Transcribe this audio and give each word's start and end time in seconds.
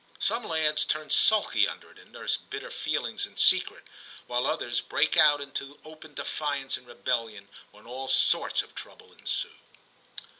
Some 0.17 0.43
lads 0.45 0.83
turn 0.83 1.11
sulky 1.11 1.67
under 1.67 1.91
it, 1.91 1.99
and 1.99 2.11
nurse 2.11 2.35
bitter 2.35 2.71
feelings 2.71 3.27
in 3.27 3.37
secret, 3.37 3.83
while 4.25 4.47
others 4.47 4.81
break 4.81 5.15
out 5.15 5.39
into 5.39 5.77
open 5.85 6.15
defiance 6.15 6.75
and 6.75 6.87
rebellion, 6.87 7.47
when 7.69 7.85
all 7.85 8.07
sorts 8.07 8.63
of 8.63 8.73
trouble 8.73 9.13
ensue. 9.13 9.53